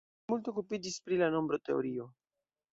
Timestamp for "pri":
1.09-1.21